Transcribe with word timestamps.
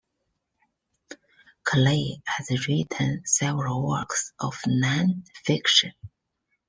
Clay 1.61 2.23
has 2.25 2.67
written 2.67 3.21
several 3.23 3.87
works 3.87 4.33
of 4.39 4.59
non-fiction. 4.65 5.93